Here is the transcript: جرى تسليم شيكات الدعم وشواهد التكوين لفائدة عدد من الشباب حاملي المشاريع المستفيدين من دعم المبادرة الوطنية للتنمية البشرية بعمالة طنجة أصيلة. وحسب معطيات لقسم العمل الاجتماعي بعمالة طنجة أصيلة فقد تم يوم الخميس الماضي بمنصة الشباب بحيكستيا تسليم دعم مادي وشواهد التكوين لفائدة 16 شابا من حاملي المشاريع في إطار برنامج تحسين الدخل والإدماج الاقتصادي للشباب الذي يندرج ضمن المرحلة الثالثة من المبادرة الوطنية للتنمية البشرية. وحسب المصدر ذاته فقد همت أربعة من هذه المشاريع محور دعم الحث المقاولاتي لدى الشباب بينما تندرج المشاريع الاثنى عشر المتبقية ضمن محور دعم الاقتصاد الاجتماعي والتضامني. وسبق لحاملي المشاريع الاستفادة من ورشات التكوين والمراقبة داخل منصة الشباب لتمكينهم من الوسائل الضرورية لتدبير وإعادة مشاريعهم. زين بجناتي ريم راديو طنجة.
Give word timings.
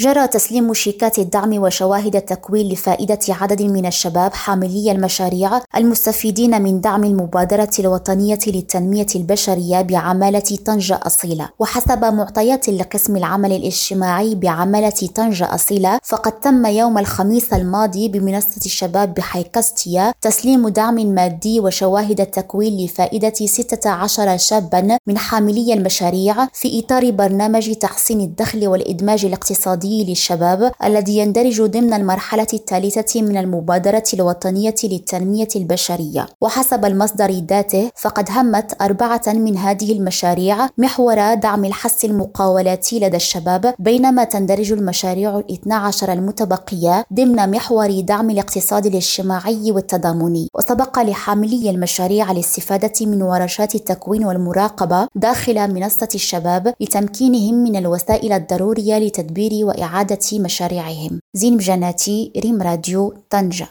جرى 0.00 0.26
تسليم 0.26 0.74
شيكات 0.74 1.18
الدعم 1.18 1.62
وشواهد 1.62 2.16
التكوين 2.16 2.68
لفائدة 2.68 3.18
عدد 3.28 3.62
من 3.62 3.86
الشباب 3.86 4.32
حاملي 4.32 4.92
المشاريع 4.92 5.60
المستفيدين 5.76 6.62
من 6.62 6.80
دعم 6.80 7.04
المبادرة 7.04 7.70
الوطنية 7.78 8.38
للتنمية 8.46 9.06
البشرية 9.16 9.82
بعمالة 9.82 10.58
طنجة 10.64 11.00
أصيلة. 11.02 11.48
وحسب 11.58 12.04
معطيات 12.04 12.68
لقسم 12.68 13.16
العمل 13.16 13.52
الاجتماعي 13.52 14.34
بعمالة 14.34 15.08
طنجة 15.14 15.54
أصيلة 15.54 15.98
فقد 16.02 16.32
تم 16.32 16.66
يوم 16.66 16.98
الخميس 16.98 17.52
الماضي 17.52 18.08
بمنصة 18.08 18.60
الشباب 18.66 19.14
بحيكستيا 19.14 20.12
تسليم 20.20 20.68
دعم 20.68 20.94
مادي 20.94 21.60
وشواهد 21.60 22.20
التكوين 22.20 22.84
لفائدة 22.84 23.34
16 23.46 24.36
شابا 24.36 24.98
من 25.06 25.18
حاملي 25.18 25.74
المشاريع 25.74 26.46
في 26.52 26.80
إطار 26.80 27.10
برنامج 27.10 27.74
تحسين 27.74 28.20
الدخل 28.20 28.68
والإدماج 28.68 29.24
الاقتصادي 29.24 29.89
للشباب 29.90 30.72
الذي 30.84 31.18
يندرج 31.18 31.62
ضمن 31.62 31.92
المرحلة 31.92 32.46
الثالثة 32.54 33.22
من 33.22 33.36
المبادرة 33.36 34.04
الوطنية 34.14 34.74
للتنمية 34.84 35.48
البشرية. 35.56 36.26
وحسب 36.40 36.84
المصدر 36.84 37.30
ذاته 37.30 37.90
فقد 37.96 38.28
همت 38.30 38.82
أربعة 38.82 39.22
من 39.26 39.56
هذه 39.56 39.92
المشاريع 39.92 40.68
محور 40.78 41.34
دعم 41.34 41.64
الحث 41.64 42.04
المقاولاتي 42.04 43.00
لدى 43.00 43.16
الشباب 43.16 43.74
بينما 43.78 44.24
تندرج 44.24 44.72
المشاريع 44.72 45.38
الاثنى 45.38 45.74
عشر 45.74 46.12
المتبقية 46.12 47.04
ضمن 47.14 47.50
محور 47.50 48.00
دعم 48.00 48.30
الاقتصاد 48.30 48.86
الاجتماعي 48.86 49.72
والتضامني. 49.72 50.48
وسبق 50.54 50.98
لحاملي 50.98 51.70
المشاريع 51.70 52.30
الاستفادة 52.30 53.06
من 53.06 53.22
ورشات 53.22 53.74
التكوين 53.74 54.24
والمراقبة 54.24 55.08
داخل 55.14 55.74
منصة 55.74 56.08
الشباب 56.14 56.74
لتمكينهم 56.80 57.54
من 57.54 57.76
الوسائل 57.76 58.32
الضرورية 58.32 58.98
لتدبير 58.98 59.66
وإعادة 59.80 60.38
مشاريعهم. 60.38 61.20
زين 61.34 61.56
بجناتي 61.56 62.32
ريم 62.36 62.62
راديو 62.62 63.14
طنجة. 63.30 63.68